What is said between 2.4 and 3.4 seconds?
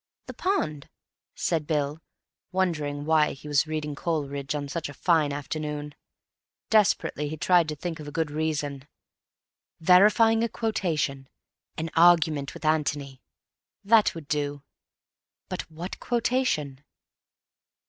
wondering why